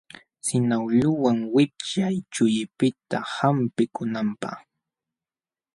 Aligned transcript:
Sinawluwan 0.45 1.39
wipyay 1.55 2.15
chullipiqta 2.33 3.17
hampikunanpaq. 3.35 4.57